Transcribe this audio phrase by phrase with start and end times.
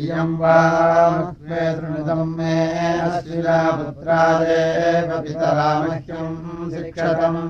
[0.00, 0.58] इयम् वा
[1.46, 2.54] तृणितम् मे
[3.00, 7.40] अश्विरापुत्रादेव पितरामह्यम् शिक्षतम्।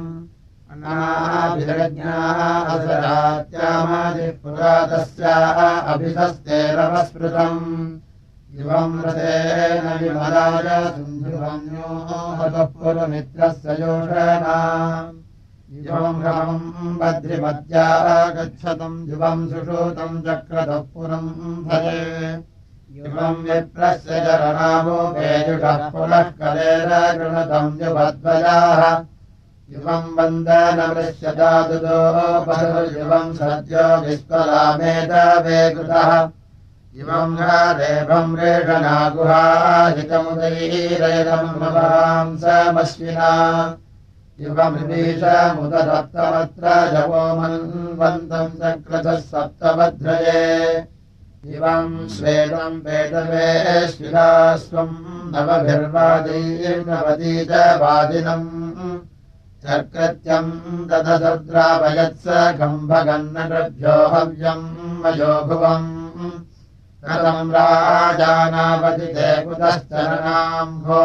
[4.91, 5.59] तस्याः
[5.93, 7.63] अभिधस्तेरवस्मृतम्
[8.59, 11.89] इवम् रथेन विमलाय सिन्धुवन्यो
[12.75, 14.59] पुरमित्रस्य योषणा
[15.71, 17.89] इवम् बद्रिमद्या
[18.37, 21.29] गच्छतम् युवम् सुषूतम् चक्रतः पुरम्
[21.67, 22.01] भजे।
[22.99, 28.83] इवम् विप्रस्य चरणामोपेजुषः पुनः कलेन गृणतम् युवद्वयाः
[29.75, 32.01] युवम् वन्दनमृश्यदादुदो
[32.99, 36.11] युवम् सद्यो विस्वलामेतवे कृतः
[37.01, 37.37] इमम्
[37.79, 38.35] देवम्
[44.41, 50.45] रेषणागुहाहितमुदैरयदम्भवांसमश्विना इवमृदीशमुदसप्तमत्र जवोमन्वन्तम् चक्रतः सप्तमध्रये
[51.55, 54.27] इवम् श्वेतम् पेटवेश्विना
[54.63, 54.97] स्वम्
[55.35, 58.49] नवभिर्वादीर्नवती च वादिनम्
[59.65, 60.53] चक्रत्यम्
[60.91, 62.27] ददद्रावयत्स
[62.61, 64.67] कम्भगन्नभ्यो हव्यम्
[65.03, 65.89] मयोभुवम्
[67.05, 71.01] कथम् राजानापतिते कुतश्चरणाम् भो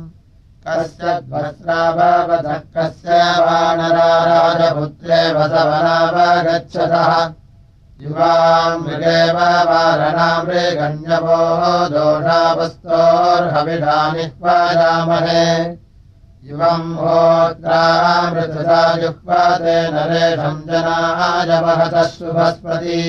[0.67, 7.11] कस्य ध्वस्रावधः कस्य वानराराजपुत्रे वसवनावगच्छतः
[8.01, 9.37] युवाम् मृगेव
[9.69, 11.39] वारणामृगण्यवो
[11.93, 14.25] दोषावस्तोर्हविषानि
[16.45, 23.01] युवम् होत्रामृतसा जुह्वाते नरेशम् जनाय महतः शुभस्पति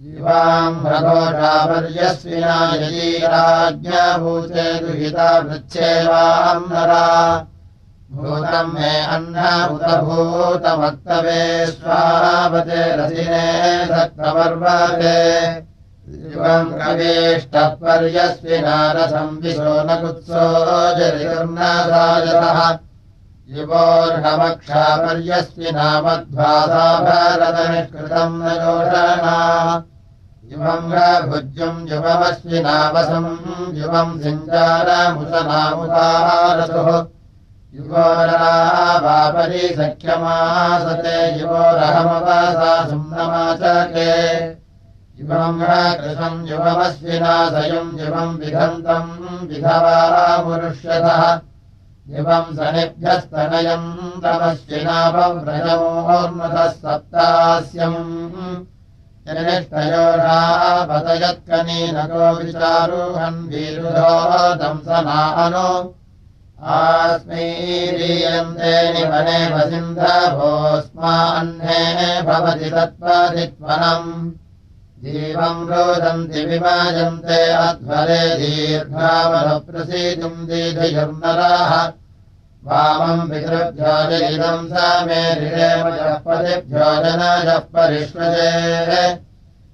[0.00, 7.08] युवाम् रघोषापर्यस्विना यदी राज्ञभूते दुहिता वृच्छेवाम् नरा।
[8.12, 9.36] भूतम् मे अह्न
[9.74, 13.46] उदभूतमक्तवे स्वावते रसिने
[13.86, 15.18] सत्तवर्वते
[17.82, 20.44] पर्यस्विनारसम् विशो न कुत्सो
[26.04, 29.36] मध्वासा भारतनिष्कृतम् न योषणा।
[30.50, 30.92] युवम्
[31.30, 33.30] भुज्यम् युवमस्विनावसम्
[33.78, 36.88] युवम् सिञ्चारमुसनामुदारसुः
[37.74, 44.10] युवोरावापरि सख्यमासते युवोरहमवासा सुम्नमाचके
[45.20, 45.60] युवम्
[46.00, 49.12] कृशम् युवमस्विनाशयम् युवम् विधन्तम्
[49.48, 51.22] विधवामुरुष्यतः
[52.16, 53.88] युवम् सनिभ्यस्तनयम्
[54.22, 58.02] तमश्विनापव्रजमोर्मतः सप्तास्यम्।
[59.26, 64.14] जनिष्ठयोरापतयत्कनीनको विचारुहन् वीरुधो
[64.60, 65.68] दंसनानो
[66.80, 71.78] आस्मैरीयन्ते निवने वसिन्धभोऽस्मान्ने
[72.28, 74.10] भवति तत्त्वादित्वनम्
[75.04, 81.72] जीवम् रोदन्ति विभाजन्ते अध्वरे दीर्घामलप्रसीतुम् दीर्घयुर्नराः।
[82.68, 88.52] वामम् पितृभ्यो जयिदम् सा मे ऋरेमजः पदिभ्यो जनाजः परिष्वजे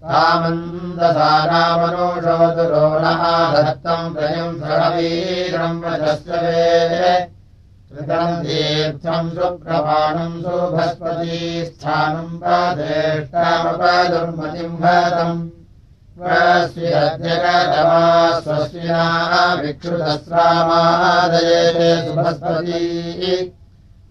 [0.03, 3.23] रामन्दसारामनुषो दुरोणः
[3.63, 7.30] दत्तम् त्रयम् सहवीरम् वचस्य
[7.91, 15.49] वे कृतम् तीर्थम् सुप्रमाणम् सुभस्पती स्थानम् पदेष्टामपदुर्मतिम् भरतम्।
[16.15, 23.55] स्वस्यद्यगतमा स्वस्विना विक्षुतस्रामादये सुभस्पती।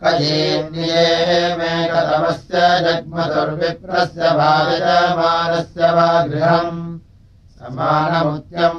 [0.05, 6.90] कयेन्द्रिये मे कतमस्य जग्मदुर्विप्रस्य भाजमानस्य वा गृहम्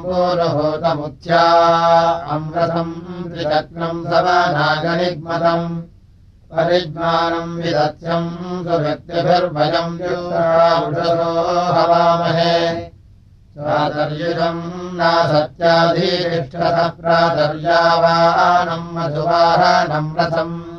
[0.03, 1.41] पूर्वभूतमुत्या
[2.33, 2.93] अमृतम्
[3.31, 5.67] त्रिचक्रम् सवनागनिग्मतम्
[6.51, 8.29] परिज्ञानम् विदत्यम्
[8.65, 11.29] सुभक्तिभिर्भयम् युषो
[11.75, 12.57] हवामहे
[13.55, 14.63] प्रातर्युजम्
[14.97, 20.70] नासत्याधीतिष्ठतः प्रातर्यावानम् मधुवाहनम् रथम्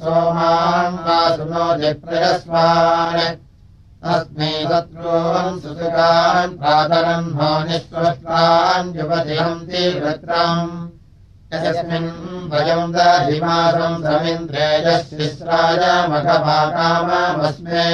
[0.00, 3.38] सोमान् वासुनो जिप्रयस्वान्
[4.12, 5.60] अस्मै शत्रून्
[7.38, 10.74] भो निःश्वष्टान् युवतिहन्ति वृत्रम्
[11.54, 12.10] यस्मिन्
[12.52, 17.88] वयम् दधिमासम् समिन्द्रेजशिस्राय मघभाकामस्मे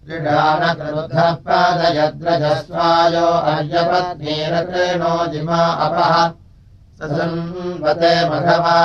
[0.04, 6.14] क्रीडानकृद्धः पादयद्रजस्वायो अर्यपत्नीरकृणो जिमा अपः।
[7.02, 8.78] सन्वते मघवा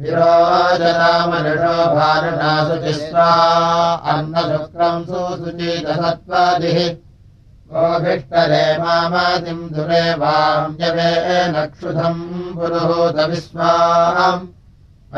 [0.00, 3.24] विरोचनामनुषो भारणासुचिस्वा
[4.12, 6.78] अन्नशुक्रम् सुचीतसत्त्वादिः
[7.72, 11.10] गोभिष्टरे मामादिम् दुरे वाम्यवे
[11.56, 12.22] नक्षुधम्
[12.56, 14.48] पुरुहूतविस्वाम्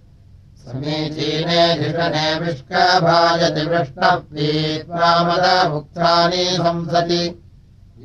[0.62, 7.42] समीचीने धिषणे विष्कभायति वृष्णप्रीत्वामदमुक्तानि संसति।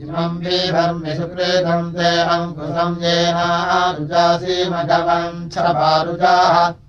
[0.01, 0.43] इमम्
[3.03, 6.80] येनारुजासीमघवम् छपारुजाः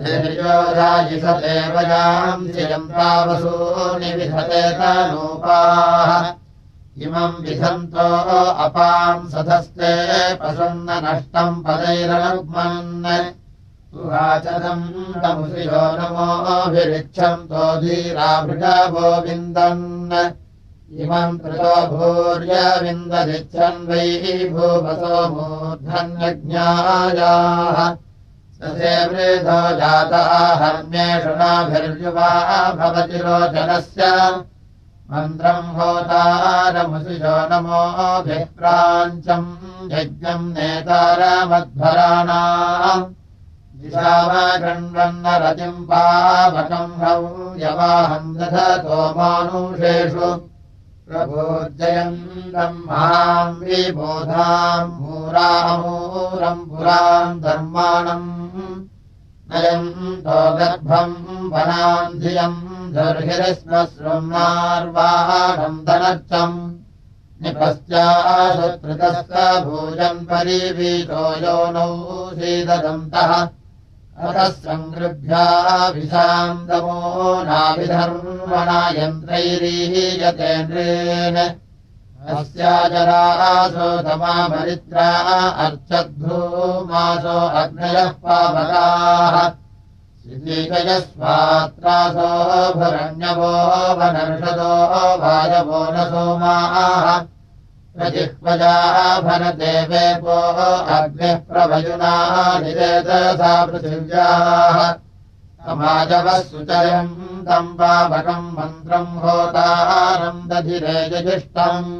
[0.00, 6.10] धैर्योधायि स देवयाम् श्रियम् तावसूनिविधते तनूपाः।
[7.04, 8.08] इमम् विधन्तो
[8.66, 9.92] अपाम् सधस्ते
[10.36, 13.04] पशुन्न नष्टम् पदैरनुग्मन्
[13.88, 14.84] सुवाचनम्
[15.22, 19.86] तमुषियो नमोऽभिरिच्छन्तो धीराभृगवो विन्दन्
[21.02, 24.08] इमम् कृतो भूर्यविन्ददिच्छन् वै
[24.52, 26.78] भूवसो मूर्धन्यज्ञायाः।
[28.58, 32.30] ससे वृधो जातः हर्म्येषु नाभिर्युवा
[32.78, 34.02] भवति रोचनस्य।
[35.10, 39.50] मन्त्रम् होतारमुषिजो नमोऽभिप्राञ्चम्
[39.92, 43.17] यज्ञम् नेतारमध्वराणाम्
[43.82, 47.22] दिशामगण्वन्नरतिम् पावकम् हौ
[47.58, 50.28] यवाहम् दधतो मानुषेषु।
[51.08, 58.28] प्रभोज्जयन्तम् महाम् विबोधाम् मूरामूरम् पुराम् धर्माणम्।
[59.50, 61.16] नयन्तो गर्भम्
[61.52, 62.66] वनाम् धियम्
[67.42, 71.90] निपश्चाशुत्रितस्य भूजम् परीवीतो योनौ
[72.34, 73.30] सीददन्तः
[74.26, 77.02] अतः सङ्गृभ्याभिषाम् दमो
[77.48, 81.36] नाभिधर्मणा यन्त्रैरीयतेन्द्रेण
[82.34, 85.08] अस्याजरासो तमामरित्रा
[85.66, 89.36] अर्चद्भूमासो अग्नयः पावकाः।
[90.88, 92.30] यस्वात्रासो
[92.78, 93.54] भरण्यवो
[93.98, 94.72] वनर्षदो
[95.22, 97.06] वायवो न सोमाः
[97.98, 98.74] प्रजिह्वजा
[99.20, 100.36] भरदेवेपो
[100.96, 104.78] अग्निः प्रभयुनानिरेतसा पृथिव्याः।
[105.66, 107.14] समाजवः सुचयम्
[107.46, 111.90] तम् पावकम् मन्त्रम् होतारम् दधिरेजयिष्टम्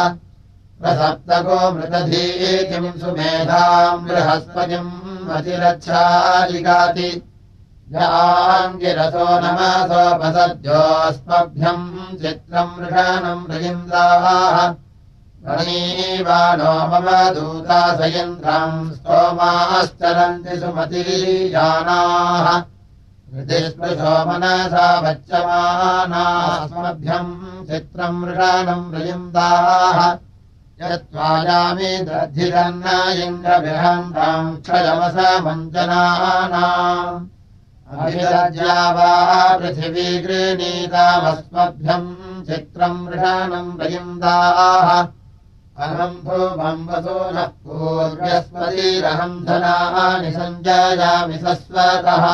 [0.81, 4.93] प्रसप्तको मृतधीतिम् सुमेधाम् बृहस्पतिम्
[5.37, 7.11] अतिरच्छालिगाति
[8.81, 11.87] गिरसो नमसोपसद्योऽस्मभ्यम्
[12.23, 14.57] चित्रम् मृषाणम् रयिन्दाः
[15.49, 22.47] णीवानो मम दूता सयन्द्रम् स्तोमाश्चरन्ति सुमतीजानाः
[23.33, 26.05] हृदिस्पृशो मनसा वच्यमानास्मभ्यम्
[27.69, 29.99] चित्रम् मृषाणम् रयिन्दाः
[30.83, 32.87] यत्त्वायामि दधिरन्न
[33.25, 35.77] इन्द्रविहन्ताम् क्षयमसमञ्जनानाम्
[37.99, 39.13] अभिरज्या वा
[39.61, 42.11] पृथिवी गृह्णीतामस्मभ्यम्
[42.49, 44.89] चित्रम् मृषाणम् रयिन्दाः
[45.87, 52.25] अहम् भूमम् वसो नः पूर्व्यस्पतिरहम् धनानि सञ्जायामि सस्वतः।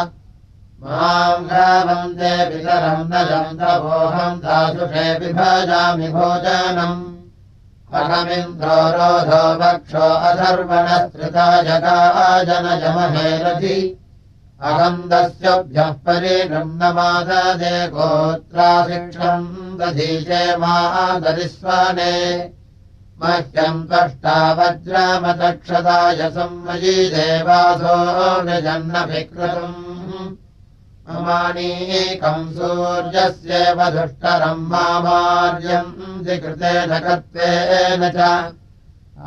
[0.83, 1.45] माम्
[1.89, 7.05] वन्दे पितरम् न जन्तवोऽहम् दासुषे विभजामि भोजनम्।
[8.01, 12.67] अहमिन्द्रो रोधो वक्षो अधर्वणस्त्रिता जगाजनजमहेरथि
[14.71, 22.15] अगन्धस्यभ्यः परिगृह्णमाददे गोत्राशिक्षम् दधीचे मादरिस्वने
[23.25, 27.97] मह्यम् त्वष्टा वज्रमतक्षदाय संवयी देवासो
[28.47, 29.79] निजन्नभिकृतम्
[31.09, 35.93] ममानीकम् सूर्यस्येव दुष्टरम् मामार्यम्
[36.43, 38.19] कृते जगत्वेन च।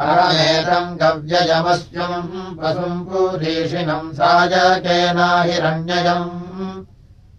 [0.05, 2.31] अहमेतम् गव्ययमस्यम्
[2.61, 5.29] वसुम् पूरीषिणम् सायकेना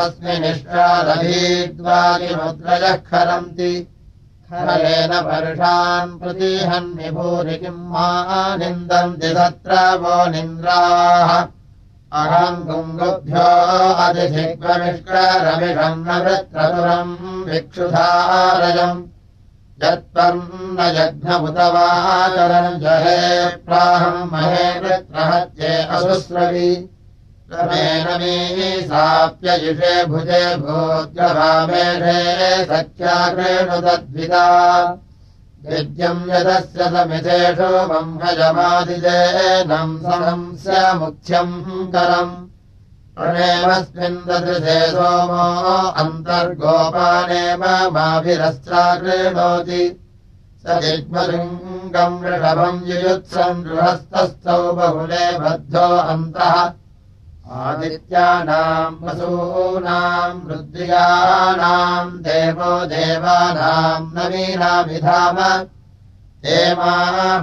[0.00, 3.72] अस्मिनिष्टादभीद्वादिमुद्रयः खरन्ति।
[4.50, 6.18] खलेन वर्षान्
[7.62, 8.08] किम् मा
[8.56, 11.55] निन्दन्ति तत्र वो निन्द्राः
[12.20, 13.48] अहम् गुङ्गुभ्यो
[14.04, 17.12] अधिधिग्रमिष्करमिषम् न वृत्रतुरम्
[17.48, 19.04] विक्षुधारयम्
[19.84, 20.42] यत्त्वम्
[20.76, 23.22] न यज्ञमुत वाचरम् जहे
[23.66, 26.70] प्राहम् महे वृत्रहत्ये असुस्रवि।
[28.90, 32.20] साप्ययिषे भुजे भूद्यभामेषे
[32.70, 34.46] सख्याकृणुतद्विदा
[37.88, 42.48] बह्मजमादिजेनम् समंस्य मुख्यम् करम्।
[43.16, 47.62] प्रणेमस्मिन् ददृशे सोमो अन्तर्गोपानेम
[47.94, 50.00] माभिरस्त्राकृणोति।
[50.62, 56.72] स जिग्मलिङ्गम् ऋषभम् युयुत्सम् गृहस्थस्थौ बहुले बद्धो अन्तः
[57.46, 65.38] आदित्यानाम् वसूनाम् रुद्रियाणाम् देवो देवानाम् नवीनाभिधाम।
[66.46, 66.94] हेमा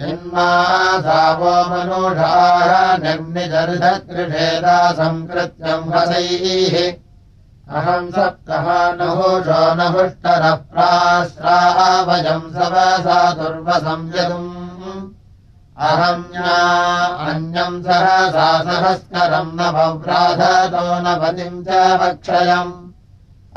[0.00, 2.70] जन्मासावो मनुषाः
[3.02, 6.76] निर्निजर्धकृषेदा संकृत्यम् हसैः
[7.80, 8.66] अहम् सप्तः
[9.00, 14.59] नहुषो नहुष्टरः प्रास्रावयम् सवसा दुर्वसंयतुम्
[15.88, 16.56] अहम्या
[17.26, 21.68] अन्यम् सहसा सहस्करम् न भव्राधतो न पतिम् च
[22.00, 22.72] वक्षयम्।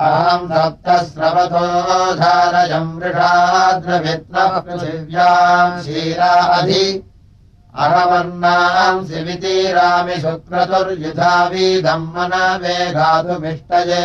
[0.06, 1.66] अहम् सप्तस्रवतो
[2.20, 3.00] धारयम्
[4.68, 6.86] पृथिव्याम् क्षीराधि
[7.84, 12.34] अहमन्नाम् शिवितीरामि शुक्रतुर्युधावीदम् मन
[12.64, 14.04] वेगातुमिष्टये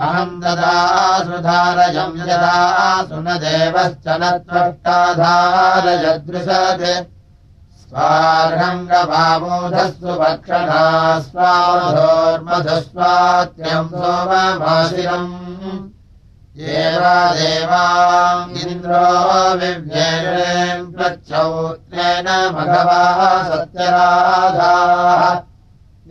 [0.00, 4.10] अहम् ददासुधारयम् यदासु न देवश्च न
[4.48, 6.84] त्वष्टाधारयदृशत्।
[7.82, 10.82] स्वार्हङ्गभामोधस्सु भक्षणा
[11.20, 15.40] स्वाधोर्मधुस्वात्यम् सोमभासिरम्।
[16.56, 17.84] देवा
[18.62, 19.06] इन्द्रो
[19.58, 25.22] विव्येण प्रच्छौत्रेण मघवाः सत्यराधाः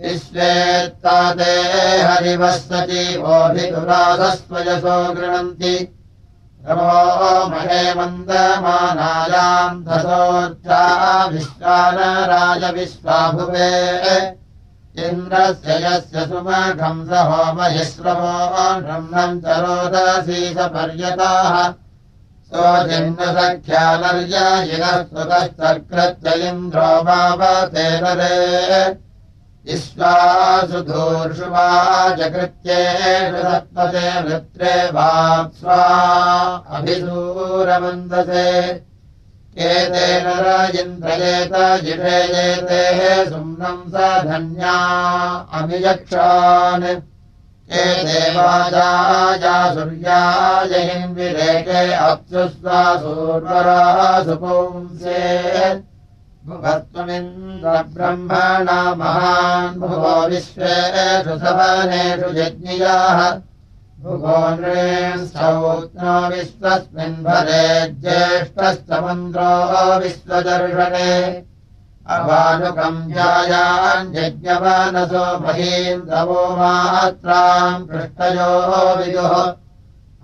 [0.04, 1.54] विश्वेत्ताते
[2.08, 5.76] हरिवस्तजीवोऽभिदुरासस्वयसो गृह्णन्ति
[6.68, 7.02] रमो
[7.52, 10.82] महे मन्दमानायाम् दशोर्चा
[11.34, 13.70] विश्वानराज विश्वाभुवे
[15.06, 18.34] इन्द्रस्य यस्य सुमघम् स होमयश्रवो
[18.82, 21.56] ब्रह्मम् चरोदशीसपर्यताः
[22.54, 28.36] सोऽजिन्नसख्यानर्ययिनः सुतश्चक्रत्य इन्द्रो भावतेन रे
[29.68, 30.80] विश्वासु
[31.54, 31.66] वा
[32.20, 35.76] जकृत्येषु सत्त्वते वृत्रे वाप्स्वा
[36.78, 38.48] अभिसूरमन्दसे
[39.68, 41.54] एतेन राजिन्द्रयेत
[41.86, 43.96] जिषेजेतेः सुम्नम् स
[44.32, 44.76] धन्या
[45.62, 46.88] अभियक्षान्
[48.08, 55.22] देवाजाया सूर्यायहिन्विरेके अप्सुस्वा सूर्वरासु पुंसे
[56.48, 63.40] भुवत्वमिन्द्रब्रह्मणा महान् भुवो विश्वेषु सवनेषु यज्ञियाः।
[64.02, 71.44] भुवो नृष्टौत्नो विश्वस्मिन् भरे ज्येष्ठस्तमन्द्रो विश्वदर्शने।
[72.10, 73.12] अवानुकम्
[74.16, 79.54] यज्ञवानसो महीन्द्रवो मात्राम् पृष्टयो विदुः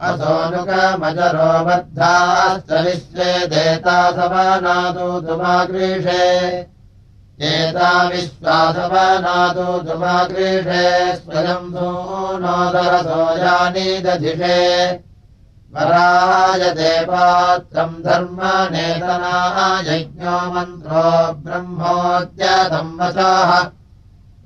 [0.05, 1.51] असोऽनुकमजरो
[4.17, 6.25] समानादु तुमाग्रीषे
[7.49, 11.71] एता विश्वासवनादो दुमाग्रीषे स्वयम्
[12.43, 14.60] नोदरसो यानि दधिषे
[15.73, 16.63] वराय
[17.10, 18.39] पात्रम् धर्म
[19.89, 21.07] यज्ञो मन्त्रो
[23.01, 23.51] वचाः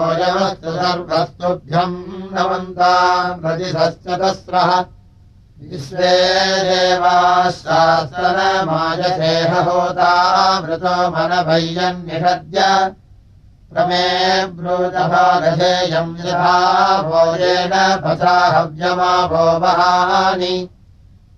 [0.02, 1.96] ओयमस्तु सर्वस्तुभ्यम्
[4.22, 4.72] तस्रः
[5.70, 6.14] विश्वे
[6.68, 12.60] देवाः शास्त्रमायसेह होतामृतो मनभय्यन्निषद्य
[13.74, 20.70] प्रमे ब्रूतभागधेयम् यथा भोजेन पथा हव्यमाभो वहानि।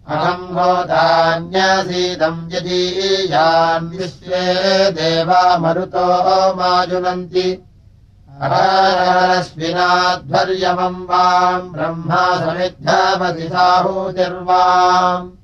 [0.08, 7.66] अहम् होतान्यसीदम् यदीयान् विश्वे देवा मरुतो माजुनन्ति।
[8.42, 15.39] अरस्विनाध्वर्यमम् वाम् ब्रह्मा समिद्धमति साहूतिर्वाम्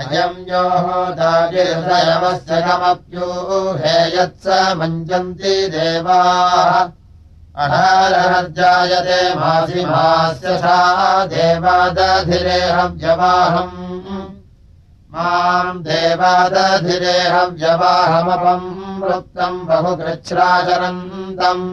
[0.00, 4.46] अयम् यो होतागिर्दयवस्य कमप्यूहे यत्स
[4.78, 6.72] मञ्जन्ति देवाः
[7.64, 10.78] अहारहर्जायते मासि मास्य सा
[11.32, 13.76] देवादधिरेहव्यवाहम्
[15.12, 18.68] माम् देवादधिरेहव्यवाहमपम्
[19.02, 21.66] वृत्तम् बहुकृच्छ्राचरन्तम्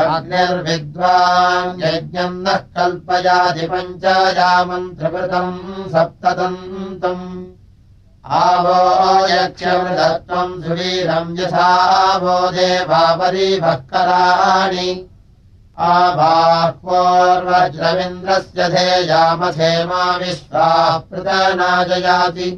[0.00, 5.56] अग्निर्विद्वान् यज्ञम् नः कल्पयादि पञ्चयामन्त्रकृतम्
[5.92, 7.26] सप्तदन्तम्।
[8.24, 8.80] आवो
[9.26, 11.70] यक्षमृतत्वम् सुवीरम् यथा
[12.22, 14.88] वो देवापरीभक्कराणि
[15.78, 22.48] आबाह्वोर्वज्रविन्द्रस्य धेयामथेमा विश्वाः पृतनाजयाति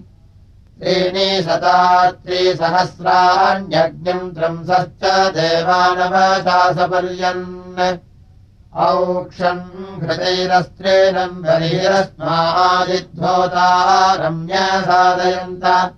[0.80, 5.02] त्रीणि शता त्रिसहस्राण्यग्निम् त्रंसश्च
[5.36, 7.98] देवानवशासपर्यन्।
[8.76, 13.68] औक्षम् घृतैरस्त्रेणम् बलीरस्मादिद्धोता
[14.14, 15.94] रम्य साधयन्त।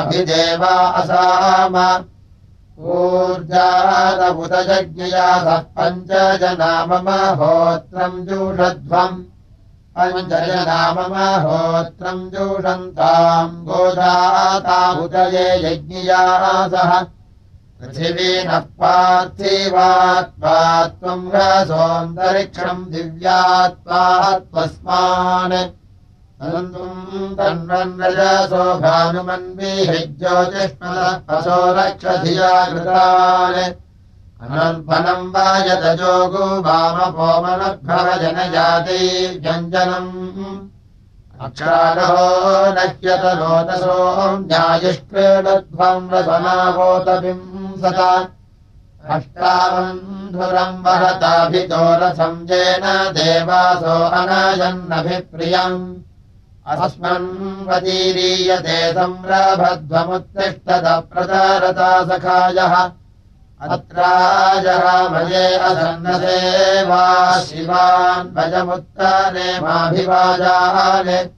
[0.00, 1.74] अभिदेवा असाम
[2.84, 7.08] ऊर्जादबुधजज्ञया सः पञ्च जना मम
[7.40, 9.24] होत्रम् जूषध्वम्।
[9.96, 11.14] पञ्चजना मम
[11.44, 16.22] होत्रम् जूषन्ताम् गोदातामुदये यज्ञया
[16.68, 17.06] सह
[17.80, 20.56] पृथिवीनः पार्थिवात्मा
[20.86, 25.79] त्वम् रसोऽन्तरिक्षम् दिव्यात्मात्मस्मान्। अनन्तम्
[26.40, 33.58] तन्वन् रजसो भानुमन्विः ज्योतिष्मदः पशो रक्षधिया कृतान्।
[34.44, 39.00] अनल्पनम् वा यतजोगो वामपोमनभ्रवजनजाति
[39.44, 40.12] व्यञ्जनम्।
[41.44, 42.12] अक्षारो
[42.76, 47.44] नह्यतनोदसोऽम् न्यायिष्क्रीडध्वम् रसनावोतपिम्
[47.82, 48.12] सता
[49.16, 52.84] अष्टावन्धुरम् वहताभितो रथम् येन
[53.16, 55.78] देवासो अनायन्नभिप्रियम्
[56.66, 62.90] अस्मन्वतीरीयते संरभध्वमुत्तिष्ठत प्रचारता सखायः।
[63.70, 71.30] अत्राजरामये असन्नसेवा शिवान् भजमुत्तरे माभिवाजाने।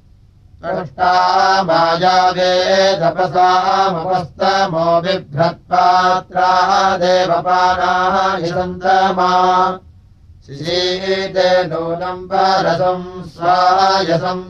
[0.65, 9.79] ष्टा मायावे तपसामपस्तमो बिभ्रत्पात्रा देवपानाः निसन्दमा
[10.47, 12.23] शिशीते नूनम्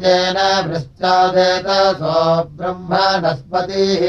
[0.04, 0.38] येन
[0.68, 2.14] भृश्चादेतसो
[2.58, 4.04] ब्रह्मणस्पतिः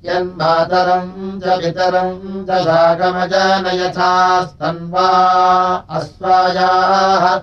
[0.05, 5.07] यन्मातरम् च पितरम् च शाकमजनयथास्तन्वा
[5.89, 7.41] अस्वायाः।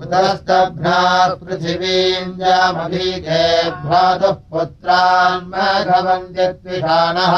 [0.00, 3.42] उतस्तभ्राः पृथिवीम् जामभीते
[3.84, 7.34] भ्रातुः पुत्रान् मघवन्त्यत्विषाणः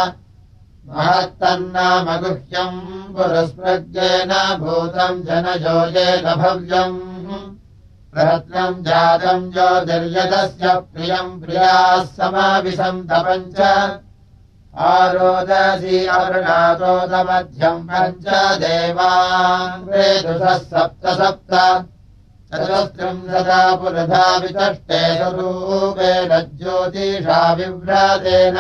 [0.89, 2.81] महत्तन्नामगुह्यम्
[3.15, 4.33] पुरस्पृज्येन
[4.63, 6.99] भूतम् जनयोजेन भव्यम्
[8.19, 13.61] रत्नम् जातम् ज्योतिर्यतस्य प्रियम् प्रियाः समाविसन्तपञ्च
[14.79, 18.27] आरोदसी अरुणातोदमध्यम् पञ्च
[18.63, 21.53] देवाङ्ग्रेदुषः सप्त सप्त।
[22.51, 28.59] चतुस्त्रम् सदा पुरधा वितष्टे स्वरूपेण ज्योतिषा विव्रातेन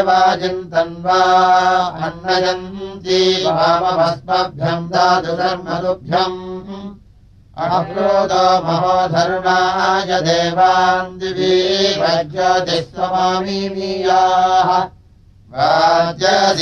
[0.07, 1.21] वाजिन्तन्वा
[2.07, 6.37] अन्नयन्ती वामभस्मभ्यम् दातु धर्मदुभ्यम्
[7.67, 11.55] अक्रोदो महोधर्माय देवान् दिवी
[12.03, 13.09] वज्रतिस्वमामीयाः
[15.57, 16.55] वाज्यशिवाजीनेन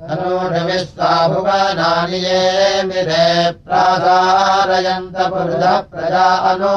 [0.00, 2.40] तनोषविश्वाभुवनानि ये
[2.88, 3.28] मिरे
[3.64, 6.74] प्रासारयन्त पुरुधः प्रजानो